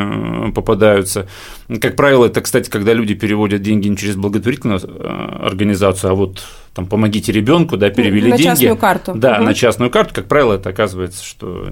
попадаются, 0.55 1.26
как 1.80 1.97
правило, 1.97 2.26
это, 2.26 2.40
кстати, 2.40 2.71
когда 2.71 2.92
люди 2.92 3.14
переводят 3.14 3.62
деньги 3.62 3.88
не 3.88 3.97
через 3.97 4.16
благотворительную 4.16 4.80
э, 4.83 5.47
организацию, 5.47 6.11
а 6.11 6.14
вот 6.14 6.45
там 6.78 6.87
помогите 6.87 7.32
ребенку, 7.32 7.76
да, 7.76 7.90
перевели 7.90 8.30
на 8.30 8.37
деньги. 8.37 8.49
На 8.49 8.54
частную 8.54 8.76
карту. 8.76 9.12
Да, 9.16 9.38
угу. 9.38 9.42
на 9.47 9.54
частную 9.54 9.90
карту. 9.90 10.14
Как 10.14 10.28
правило, 10.28 10.54
это 10.54 10.68
оказывается, 10.70 11.25
что 11.25 11.66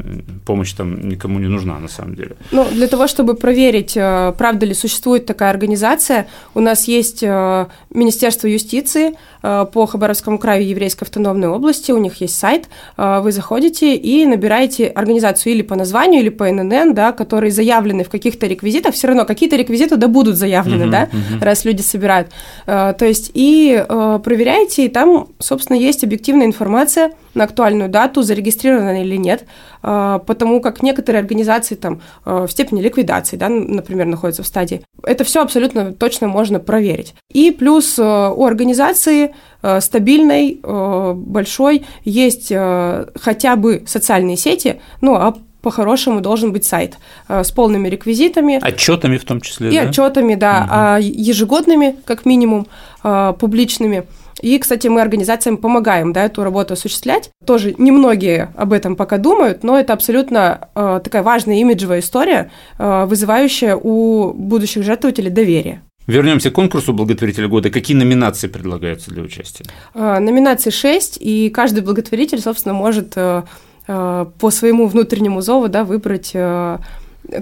помощь 0.45 0.73
там 0.73 1.09
никому 1.09 1.39
не 1.39 1.47
нужна 1.47 1.79
на 1.79 1.87
самом 1.87 2.17
деле. 2.17 2.35
Ну, 2.51 2.67
для 2.73 2.89
того, 2.89 3.07
чтобы 3.07 3.35
проверить, 3.35 3.97
э, 3.97 4.35
правда 4.37 4.67
ли 4.67 4.75
существует 4.75 5.25
такая 5.25 5.51
организация, 5.51 6.27
у 6.55 6.61
нас 6.61 6.89
есть 6.89 7.23
э, 7.23 7.67
Министерство 7.95 8.49
юстиции 8.49 9.13
по 9.43 9.87
Хабаровскому 9.87 10.41
краю 10.41 10.67
Еврейской 10.67 11.05
автономной 11.05 11.47
области, 11.47 11.93
у 11.93 11.99
них 11.99 12.21
есть 12.21 12.37
сайт, 12.37 12.69
вы 12.97 13.31
заходите 13.31 13.95
и 13.95 14.27
набираете 14.27 14.89
организацию 14.89 15.53
или 15.53 15.63
по 15.63 15.77
названию, 15.77 16.21
или 16.21 16.31
по 16.31 16.51
ННН, 16.51 16.95
да, 16.95 17.13
которые 17.13 17.53
заявлены 17.53 18.03
в 18.03 18.09
каких-то 18.09 18.49
реквизитах, 18.49 18.95
все 18.95 19.07
равно 19.07 19.25
какие-то 19.25 19.55
реквизиты 19.55 19.97
да 19.99 20.09
будут 20.09 20.37
заявлены, 20.37 20.85
угу, 20.85 20.91
да, 20.91 21.09
угу. 21.13 21.45
раз 21.45 21.65
люди 21.65 21.83
собирают. 21.83 22.31
То 22.65 22.97
есть 23.01 23.31
и 23.35 23.85
проверяете, 23.87 24.87
и 24.87 24.89
там, 24.97 25.29
собственно, 25.41 25.77
есть 25.77 26.05
объективная 26.05 26.47
информация 26.47 27.13
на 27.35 27.45
актуальную 27.45 27.91
дату, 27.91 28.23
зарегистрирована 28.23 29.03
или 29.03 29.17
нет, 29.17 29.45
а, 29.83 30.21
потому 30.21 30.63
как 30.63 30.83
некоторые 30.83 31.21
организации 31.21 31.75
там 31.75 32.01
а, 32.25 32.47
в 32.47 32.51
степени 32.51 32.81
ликвидации, 32.81 33.37
да, 33.37 33.51
например, 33.51 34.07
находятся 34.07 34.43
в 34.43 34.47
стадии. 34.47 34.81
Это 35.03 35.25
все 35.25 35.43
абсолютно 35.43 35.93
точно 35.93 36.29
можно 36.29 36.61
проверить. 36.61 37.15
И 37.31 37.51
плюс 37.51 37.99
а, 37.99 38.31
у 38.31 38.47
организации 38.47 39.35
стабильной, 39.81 40.61
большой, 40.63 41.85
есть 42.05 42.49
хотя 42.51 43.57
бы 43.57 43.83
социальные 43.87 44.37
сети, 44.37 44.81
ну, 45.01 45.17
а 45.17 45.35
по-хорошему 45.61 46.21
должен 46.21 46.53
быть 46.53 46.65
сайт 46.65 46.99
с 47.29 47.51
полными 47.51 47.89
реквизитами. 47.89 48.65
Отчетами 48.65 49.19
в 49.19 49.25
том 49.25 49.41
числе. 49.41 49.71
И 49.71 49.77
да? 49.77 49.89
отчетами, 49.89 50.37
да, 50.37 50.99
угу. 51.01 51.07
ежегодными, 51.09 51.97
как 52.05 52.27
минимум, 52.27 52.69
публичными. 53.03 54.07
И, 54.43 54.59
кстати, 54.59 54.89
мы 54.89 55.01
организациям 55.01 55.57
помогаем 55.57 56.13
да, 56.13 56.25
эту 56.25 56.45
работу 56.45 56.75
осуществлять. 56.75 57.31
Тоже 57.45 57.75
немногие 57.79 58.53
об 58.57 58.73
этом 58.73 58.97
пока 58.97 59.19
думают, 59.19 59.63
но 59.63 59.79
это 59.79 59.93
абсолютно 59.93 60.69
э, 60.75 61.01
такая 61.03 61.23
важная 61.23 61.57
имиджевая 61.57 62.01
история, 62.01 62.51
э, 62.79 63.07
вызывающая 63.07 63.77
у 63.77 64.33
будущих 64.33 64.83
жертвователей 64.83 65.31
доверие. 65.31 65.83
Вернемся 66.07 66.51
к 66.51 66.55
конкурсу 66.55 66.93
благотворителя 66.93 67.49
года. 67.49 67.71
Какие 67.71 67.97
номинации 67.97 68.47
предлагаются 68.47 69.11
для 69.11 69.23
участия? 69.23 69.65
Э, 69.95 70.19
номинаций 70.19 70.71
6, 70.71 71.19
и 71.21 71.51
каждый 71.51 71.83
благотворитель, 71.83 72.41
собственно, 72.41 72.75
может 72.75 73.13
э, 73.17 73.43
э, 73.89 74.27
по 74.39 74.51
своему 74.51 74.87
внутреннему 74.87 75.41
зову 75.41 75.69
да, 75.69 75.85
выбрать 75.85 76.31
э, 76.35 76.79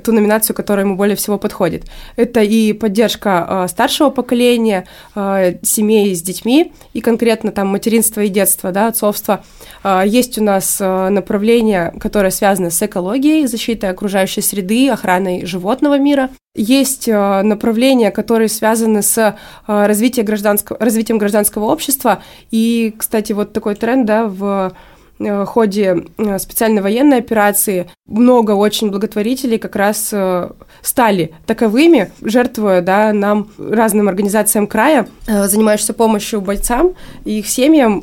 ту 0.02 0.12
номинацию, 0.12 0.56
которая 0.56 0.86
ему 0.86 0.96
более 0.96 1.16
всего 1.16 1.38
подходит. 1.38 1.84
Это 2.16 2.40
и 2.40 2.72
поддержка 2.72 3.46
э, 3.48 3.68
старшего 3.68 4.10
поколения, 4.10 4.86
э, 5.14 5.54
семей 5.62 6.14
с 6.14 6.22
детьми, 6.22 6.72
и 6.92 7.00
конкретно 7.00 7.52
там 7.52 7.68
материнство 7.68 8.20
и 8.20 8.28
детство, 8.28 8.72
да, 8.72 8.88
отцовство. 8.88 9.44
Э, 9.82 10.02
есть 10.06 10.38
у 10.38 10.42
нас 10.42 10.78
э, 10.80 11.08
направление, 11.08 11.92
которое 12.00 12.30
связано 12.30 12.70
с 12.70 12.82
экологией, 12.82 13.46
защитой 13.46 13.90
окружающей 13.90 14.40
среды, 14.40 14.88
охраной 14.88 15.44
животного 15.46 15.98
мира. 15.98 16.30
Есть 16.56 17.08
э, 17.08 17.42
направления, 17.42 18.10
которые 18.10 18.48
связаны 18.48 19.02
с 19.02 19.18
э, 19.18 19.34
развитием 19.66 20.24
гражданского, 20.24 20.78
развитием 20.78 21.18
гражданского 21.18 21.64
общества. 21.64 22.22
И, 22.50 22.94
кстати, 22.96 23.32
вот 23.32 23.52
такой 23.52 23.74
тренд 23.74 24.06
да, 24.06 24.26
в 24.26 24.72
Э, 25.20 25.44
ходе 25.44 26.06
э, 26.18 26.38
специальной 26.38 26.82
военной 26.82 27.18
операции. 27.18 27.88
Много 28.06 28.52
очень 28.52 28.90
благотворителей 28.90 29.58
как 29.58 29.76
раз 29.76 30.10
э, 30.12 30.50
стали 30.82 31.34
таковыми, 31.46 32.10
жертвуя 32.20 32.80
да, 32.80 33.12
нам, 33.12 33.48
разным 33.56 34.08
организациям 34.08 34.66
края, 34.66 35.06
занимающимся 35.26 35.94
помощью 35.94 36.40
бойцам 36.40 36.94
и 37.24 37.38
их 37.38 37.46
семьям 37.46 38.02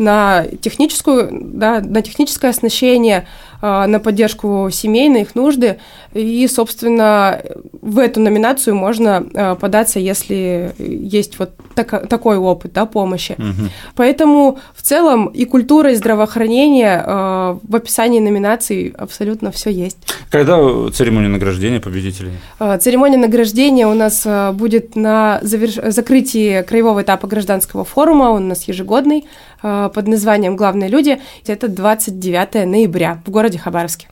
на 0.00 0.46
техническую, 0.60 1.28
да, 1.30 1.80
на 1.80 2.02
техническое 2.02 2.48
оснащение, 2.48 3.26
а, 3.62 3.86
на 3.86 4.00
поддержку 4.00 4.70
семей, 4.72 5.10
их 5.20 5.34
нужды. 5.34 5.78
И, 6.14 6.48
собственно, 6.48 7.42
в 7.82 7.98
эту 7.98 8.20
номинацию 8.20 8.74
можно 8.74 9.26
а, 9.34 9.54
податься, 9.54 10.00
если 10.00 10.72
есть 10.78 11.38
вот 11.38 11.50
так, 11.74 12.08
такой 12.08 12.38
опыт 12.38 12.72
да, 12.72 12.86
помощи. 12.86 13.32
Угу. 13.32 13.68
Поэтому 13.96 14.58
в 14.74 14.82
целом 14.82 15.26
и 15.26 15.44
культура, 15.44 15.92
и 15.92 15.94
здравоохранение 15.94 17.02
а, 17.04 17.58
в 17.62 17.76
описании 17.76 18.20
номинаций 18.20 18.94
абсолютно 18.96 19.52
все 19.52 19.70
есть. 19.70 19.98
Когда 20.30 20.56
церемония 20.90 21.28
награждения 21.28 21.80
победителей? 21.80 22.32
Церемония 22.80 23.18
награждения 23.18 23.86
у 23.86 23.94
нас 23.94 24.26
будет 24.54 24.96
на 24.96 25.40
заверш... 25.42 25.74
закрытии 25.92 26.62
краевого 26.62 27.02
этапа 27.02 27.26
гражданского 27.26 27.84
форума, 27.84 28.24
он 28.30 28.44
у 28.44 28.46
нас 28.46 28.66
ежегодный, 28.68 29.26
под 29.62 30.08
названием 30.08 30.56
«Главные 30.56 30.88
люди». 30.88 31.20
Это 31.46 31.68
29 31.68 32.66
ноября 32.66 33.22
в 33.24 33.30
городе 33.30 33.58
Хабаровске. 33.58 34.08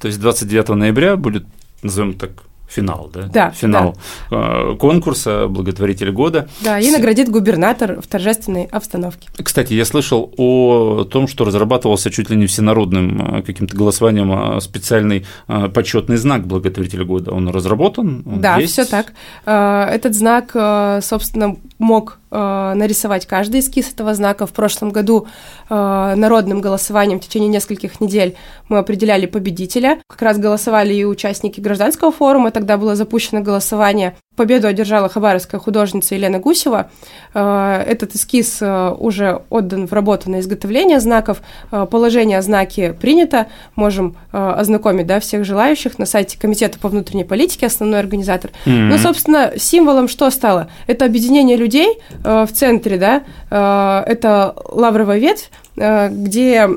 То 0.00 0.08
есть 0.08 0.20
29 0.20 0.70
ноября 0.70 1.16
будет, 1.16 1.44
назовем 1.82 2.14
так, 2.14 2.30
финал, 2.70 3.10
да? 3.12 3.22
Да. 3.32 3.50
Финал 3.50 3.96
да. 4.30 4.74
конкурса 4.78 5.48
«Благотворитель 5.48 6.12
года». 6.12 6.48
Да, 6.60 6.78
и 6.78 6.90
наградит 6.90 7.28
губернатор 7.28 8.00
в 8.00 8.06
торжественной 8.06 8.64
обстановке. 8.64 9.28
Кстати, 9.42 9.74
я 9.74 9.84
слышал 9.84 10.32
о 10.36 11.04
том, 11.04 11.26
что 11.26 11.44
разрабатывался 11.44 12.10
чуть 12.10 12.30
ли 12.30 12.36
не 12.36 12.46
всенародным 12.46 13.38
э, 13.38 13.42
каким-то 13.42 13.76
голосованием 13.76 14.60
специальный 14.60 15.26
почетный 15.46 16.16
знак 16.16 16.46
«Благотворитель 16.46 17.04
года». 17.04 17.32
Он 17.32 17.48
разработан? 17.48 18.22
Он 18.24 18.40
да, 18.40 18.58
все 18.60 18.84
так. 18.84 19.12
Э, 19.44 19.86
этот 19.90 20.14
знак, 20.14 20.52
э, 20.54 21.00
собственно, 21.02 21.56
мог 21.80 22.20
Э, 22.32 22.74
нарисовать 22.76 23.26
каждый 23.26 23.60
эскиз 23.60 23.92
этого 23.92 24.14
знака. 24.14 24.46
В 24.46 24.52
прошлом 24.52 24.90
году 24.90 25.26
э, 25.68 26.14
народным 26.16 26.60
голосованием 26.60 27.18
в 27.18 27.24
течение 27.24 27.48
нескольких 27.48 28.00
недель 28.00 28.36
мы 28.68 28.78
определяли 28.78 29.26
победителя. 29.26 30.00
Как 30.08 30.22
раз 30.22 30.38
голосовали 30.38 30.94
и 30.94 31.04
участники 31.04 31.60
гражданского 31.60 32.12
форума, 32.12 32.52
тогда 32.52 32.76
было 32.76 32.94
запущено 32.94 33.40
голосование. 33.40 34.16
Победу 34.40 34.68
одержала 34.68 35.10
хабаровская 35.10 35.60
художница 35.60 36.14
Елена 36.14 36.38
Гусева. 36.38 36.90
Э, 37.34 37.84
этот 37.86 38.14
эскиз 38.14 38.62
э, 38.62 38.94
уже 38.98 39.42
отдан 39.50 39.86
в 39.86 39.92
работу 39.92 40.30
на 40.30 40.40
изготовление 40.40 40.98
знаков. 40.98 41.42
Э, 41.70 41.86
положение 41.90 42.38
о 42.38 42.42
знаке 42.42 42.94
принято. 42.94 43.48
Можем 43.74 44.16
ознакомить 44.32 45.06
да, 45.06 45.20
всех 45.20 45.44
желающих 45.44 45.98
на 45.98 46.06
сайте 46.06 46.38
Комитета 46.38 46.78
по 46.78 46.88
внутренней 46.88 47.24
политике, 47.24 47.66
основной 47.66 48.00
организатор. 48.00 48.50
Mm-hmm. 48.64 48.88
Ну, 48.88 48.96
собственно, 48.96 49.52
символом 49.58 50.08
что 50.08 50.30
стало? 50.30 50.68
Это 50.86 51.04
объединение 51.04 51.58
людей, 51.58 51.98
Э, 52.30 52.46
в 52.46 52.52
центре, 52.52 52.96
да, 52.96 53.22
э, 53.50 54.02
это 54.06 54.54
лавровая 54.68 55.18
ветвь, 55.18 55.50
э, 55.76 56.08
где 56.10 56.68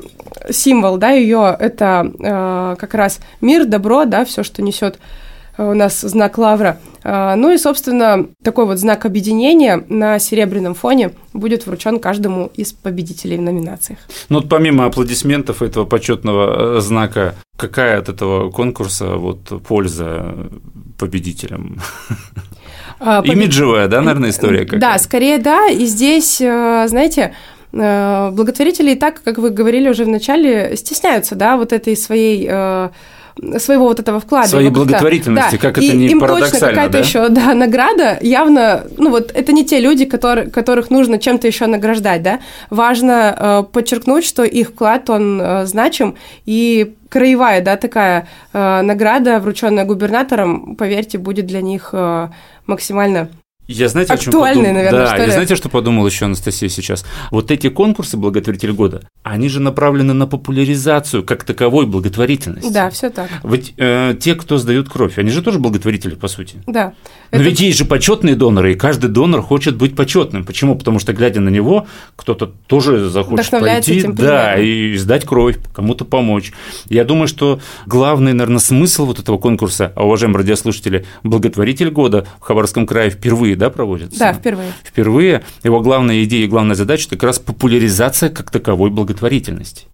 символ, 0.50 0.96
да, 0.96 1.10
ее 1.10 1.56
это 1.58 2.76
как 2.78 2.92
раз 2.94 3.20
мир, 3.40 3.64
добро, 3.64 4.04
да, 4.04 4.24
все, 4.26 4.42
что 4.42 4.60
несет 4.60 4.98
у 5.58 5.74
нас 5.74 6.00
знак 6.00 6.38
лавра. 6.38 6.78
Ну 7.04 7.52
и, 7.52 7.58
собственно, 7.58 8.26
такой 8.42 8.64
вот 8.64 8.78
знак 8.78 9.04
объединения 9.04 9.84
на 9.88 10.18
серебряном 10.18 10.74
фоне 10.74 11.10
будет 11.34 11.66
вручен 11.66 11.98
каждому 11.98 12.50
из 12.54 12.72
победителей 12.72 13.36
в 13.36 13.42
номинациях. 13.42 13.98
Ну 14.30 14.40
вот 14.40 14.48
помимо 14.48 14.86
аплодисментов 14.86 15.60
этого 15.62 15.84
почетного 15.84 16.80
знака, 16.80 17.34
какая 17.56 17.98
от 17.98 18.08
этого 18.08 18.50
конкурса 18.50 19.16
вот 19.16 19.62
польза 19.66 20.48
победителям? 20.98 21.80
А, 23.00 23.22
Имиджевая, 23.24 23.88
да, 23.88 24.00
наверное, 24.00 24.30
история 24.30 24.64
какая? 24.64 24.80
Да, 24.80 24.98
скорее 24.98 25.38
да. 25.38 25.68
И 25.68 25.84
здесь, 25.84 26.40
э, 26.40 26.86
знаете, 26.88 27.34
э, 27.72 28.30
благотворители 28.30 28.92
и 28.92 28.94
так, 28.94 29.22
как 29.22 29.38
вы 29.38 29.50
говорили 29.50 29.88
уже 29.88 30.04
в 30.04 30.08
начале, 30.08 30.76
стесняются, 30.76 31.34
да, 31.34 31.56
вот 31.56 31.72
этой 31.72 31.96
своей 31.96 32.46
э, 32.48 32.90
своего 33.58 33.84
вот 33.84 34.00
этого 34.00 34.20
вклада. 34.20 34.48
Своей 34.48 34.70
благотворительности, 34.70 35.56
да. 35.56 35.58
как 35.58 35.78
и 35.78 35.88
это 35.88 35.96
не 35.96 36.06
им 36.06 36.20
парадоксально, 36.20 36.50
точно 36.52 36.68
какая-то 36.68 36.92
да? 36.92 36.98
еще 36.98 37.28
да, 37.28 37.54
награда, 37.54 38.18
явно, 38.20 38.84
ну 38.96 39.10
вот 39.10 39.32
это 39.34 39.52
не 39.52 39.64
те 39.64 39.80
люди, 39.80 40.04
которые, 40.04 40.50
которых 40.50 40.90
нужно 40.90 41.18
чем-то 41.18 41.46
еще 41.46 41.66
награждать, 41.66 42.22
да. 42.22 42.40
Важно 42.70 43.36
э, 43.36 43.62
подчеркнуть, 43.72 44.24
что 44.24 44.44
их 44.44 44.70
вклад, 44.70 45.10
он 45.10 45.40
э, 45.40 45.66
значим, 45.66 46.14
и 46.46 46.94
краевая, 47.08 47.60
да, 47.60 47.76
такая 47.76 48.28
э, 48.52 48.82
награда, 48.82 49.40
врученная 49.40 49.84
губернатором, 49.84 50.76
поверьте, 50.76 51.18
будет 51.18 51.46
для 51.46 51.62
них 51.62 51.90
э, 51.92 52.28
максимально 52.66 53.28
я 53.66 53.88
знаете, 53.88 54.12
о 54.12 54.18
чем 54.18 54.32
подумал? 54.32 54.72
наверное, 54.72 54.90
да, 54.90 55.06
что 55.06 55.16
я 55.16 55.26
ли? 55.26 55.32
знаете, 55.32 55.56
что 55.56 55.68
подумал 55.68 56.06
еще 56.06 56.26
Анастасия 56.26 56.68
сейчас? 56.68 57.04
Вот 57.30 57.50
эти 57.50 57.68
конкурсы 57.68 58.16
благотворитель 58.16 58.72
года, 58.72 59.02
они 59.22 59.48
же 59.48 59.60
направлены 59.60 60.12
на 60.12 60.26
популяризацию 60.26 61.24
как 61.24 61.44
таковой 61.44 61.86
благотворительности. 61.86 62.70
Да, 62.72 62.90
все 62.90 63.10
так. 63.10 63.30
Ведь 63.42 63.74
э, 63.78 64.14
те, 64.20 64.34
кто 64.34 64.58
сдают 64.58 64.88
кровь, 64.88 65.18
они 65.18 65.30
же 65.30 65.42
тоже 65.42 65.58
благотворители, 65.58 66.14
по 66.14 66.28
сути. 66.28 66.56
Да. 66.66 66.92
Но 67.30 67.38
Это- 67.38 67.44
ведь 67.44 67.60
есть 67.60 67.78
же 67.78 67.84
почетные 67.84 68.34
доноры, 68.36 68.72
и 68.72 68.74
каждый 68.74 69.08
донор 69.08 69.42
хочет 69.42 69.76
быть 69.76 69.96
почетным. 69.96 70.44
Почему? 70.44 70.76
Потому 70.76 70.98
что, 70.98 71.12
глядя 71.12 71.40
на 71.40 71.48
него, 71.48 71.86
кто-то 72.16 72.52
тоже 72.66 73.08
захочет 73.08 73.50
пойти, 73.50 73.94
этим 73.96 74.14
да, 74.14 74.56
и 74.56 74.96
сдать 74.96 75.24
кровь, 75.24 75.56
кому-то 75.72 76.04
помочь. 76.04 76.52
Я 76.88 77.04
думаю, 77.04 77.28
что 77.28 77.60
главный, 77.86 78.32
наверное, 78.32 78.58
смысл 78.58 79.06
вот 79.06 79.18
этого 79.18 79.38
конкурса, 79.38 79.92
а, 79.96 80.04
уважаемые 80.04 80.38
радиослушатели, 80.38 81.06
благотворитель 81.22 81.90
года 81.90 82.26
в 82.40 82.44
Хабаровском 82.44 82.86
крае 82.86 83.10
впервые, 83.10 83.53
да, 83.56 83.70
проводится? 83.70 84.18
Да, 84.18 84.32
впервые. 84.32 84.72
Впервые 84.84 85.42
его 85.62 85.80
главная 85.80 86.24
идея 86.24 86.44
и 86.44 86.48
главная 86.48 86.74
задача– 86.74 87.06
это 87.06 87.16
как 87.16 87.24
раз 87.24 87.38
популяризация 87.38 88.30
как 88.30 88.50
таковой 88.50 88.90
благотворительности. 88.90 89.86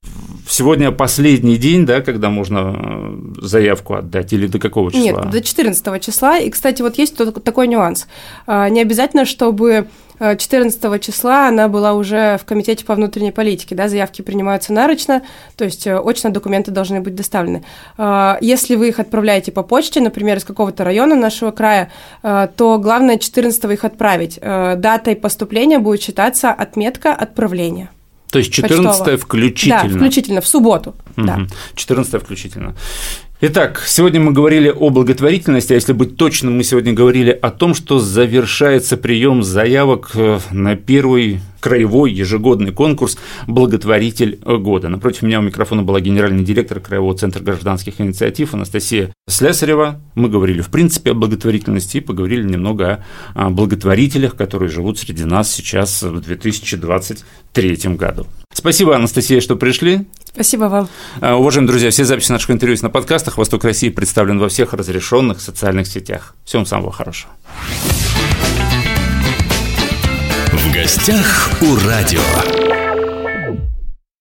Сегодня 0.48 0.90
последний 0.90 1.56
день, 1.56 1.86
да, 1.86 2.00
когда 2.00 2.28
можно 2.28 2.74
э, 2.76 3.40
заявку 3.40 3.94
отдать, 3.94 4.32
или 4.32 4.46
до 4.46 4.58
какого 4.58 4.90
числа? 4.90 5.22
Нет, 5.22 5.30
до 5.30 5.40
14 5.40 6.02
числа. 6.04 6.38
И, 6.38 6.50
кстати, 6.50 6.82
вот 6.82 6.98
есть 6.98 7.16
такой 7.16 7.68
нюанс. 7.68 8.08
А, 8.46 8.68
Не 8.68 8.80
обязательно, 8.80 9.24
чтобы 9.24 9.86
14 10.20 11.02
числа 11.02 11.48
она 11.48 11.68
была 11.68 11.94
уже 11.94 12.38
в 12.40 12.44
комитете 12.44 12.84
по 12.84 12.94
внутренней 12.94 13.32
политике, 13.32 13.74
да, 13.74 13.88
заявки 13.88 14.22
принимаются 14.22 14.72
нарочно, 14.72 15.22
то 15.56 15.64
есть 15.64 15.86
э, 15.86 15.98
очно 15.98 16.30
документы 16.30 16.70
должны 16.70 17.00
быть 17.00 17.14
доставлены. 17.14 17.64
А, 17.96 18.36
Если 18.40 18.74
вы 18.74 18.88
их 18.88 18.98
отправляете 18.98 19.50
по 19.50 19.62
почте, 19.62 20.00
например, 20.00 20.36
из 20.36 20.44
какого-то 20.44 20.84
района 20.84 21.16
нашего 21.16 21.50
края, 21.52 21.90
э, 22.22 22.48
то 22.54 22.78
главное 22.78 23.16
14 23.16 23.64
их 23.72 23.84
отправить. 23.84 24.38
Э, 24.40 24.76
Датой 24.76 25.16
поступления 25.16 25.78
будет 25.78 26.02
считаться 26.02 26.50
отметка 26.50 27.14
отправления. 27.14 27.90
То 28.30 28.38
есть 28.38 28.52
14 28.52 28.86
Почтово. 28.86 29.16
включительно. 29.16 29.82
Да, 29.82 29.96
включительно, 29.96 30.40
в 30.40 30.46
субботу. 30.46 30.94
Да. 31.16 31.36
Мгм. 31.36 31.48
14 31.74 32.22
включительно. 32.22 32.74
Итак, 33.42 33.82
сегодня 33.86 34.20
мы 34.20 34.32
говорили 34.32 34.68
о 34.68 34.90
благотворительности, 34.90 35.72
а 35.72 35.76
если 35.76 35.94
быть 35.94 36.18
точным, 36.18 36.58
мы 36.58 36.62
сегодня 36.62 36.92
говорили 36.92 37.30
о 37.30 37.50
том, 37.50 37.72
что 37.72 37.98
завершается 37.98 38.98
прием 38.98 39.42
заявок 39.42 40.10
э, 40.14 40.40
на 40.50 40.76
первый 40.76 41.40
краевой 41.60 42.12
ежегодный 42.12 42.72
конкурс 42.72 43.18
«Благотворитель 43.46 44.40
года». 44.44 44.88
Напротив 44.88 45.22
меня 45.22 45.40
у 45.40 45.42
микрофона 45.42 45.82
была 45.82 46.00
генеральный 46.00 46.42
директор 46.42 46.80
Краевого 46.80 47.16
центра 47.16 47.42
гражданских 47.42 48.00
инициатив 48.00 48.54
Анастасия 48.54 49.12
Слесарева. 49.28 50.00
Мы 50.14 50.28
говорили, 50.28 50.60
в 50.62 50.68
принципе, 50.68 51.12
о 51.12 51.14
благотворительности 51.14 51.98
и 51.98 52.00
поговорили 52.00 52.42
немного 52.42 53.04
о 53.34 53.50
благотворителях, 53.50 54.34
которые 54.34 54.68
живут 54.68 54.98
среди 54.98 55.24
нас 55.24 55.52
сейчас 55.52 56.02
в 56.02 56.20
2023 56.20 57.76
году. 57.96 58.26
Спасибо, 58.52 58.96
Анастасия, 58.96 59.40
что 59.40 59.56
пришли. 59.56 60.06
Спасибо 60.24 60.64
вам. 60.64 60.88
А, 61.20 61.36
Уважаемые 61.36 61.70
друзья, 61.70 61.90
все 61.90 62.04
записи 62.04 62.32
наших 62.32 62.50
интервью 62.50 62.76
на 62.82 62.90
подкастах. 62.90 63.38
Восток 63.38 63.64
России 63.64 63.90
представлен 63.90 64.38
во 64.38 64.48
всех 64.48 64.74
разрешенных 64.74 65.40
социальных 65.40 65.86
сетях. 65.86 66.34
Всем 66.44 66.66
самого 66.66 66.92
хорошего. 66.92 67.32
Гостях 70.82 71.50
у 71.60 71.76
радио. 71.76 72.69